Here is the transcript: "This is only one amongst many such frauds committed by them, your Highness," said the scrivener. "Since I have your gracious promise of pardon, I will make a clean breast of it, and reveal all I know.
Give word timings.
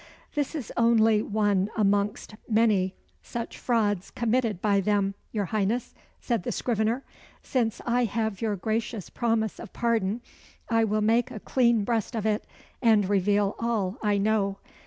"This 0.33 0.55
is 0.55 0.73
only 0.75 1.21
one 1.21 1.69
amongst 1.77 2.33
many 2.49 2.95
such 3.21 3.59
frauds 3.59 4.09
committed 4.09 4.59
by 4.59 4.81
them, 4.81 5.13
your 5.31 5.45
Highness," 5.45 5.93
said 6.19 6.41
the 6.41 6.51
scrivener. 6.51 7.03
"Since 7.43 7.81
I 7.85 8.05
have 8.05 8.41
your 8.41 8.55
gracious 8.55 9.11
promise 9.11 9.59
of 9.59 9.73
pardon, 9.73 10.21
I 10.67 10.85
will 10.85 11.01
make 11.01 11.29
a 11.29 11.39
clean 11.39 11.83
breast 11.83 12.15
of 12.15 12.25
it, 12.25 12.47
and 12.81 13.07
reveal 13.07 13.55
all 13.59 13.99
I 14.01 14.17
know. 14.17 14.57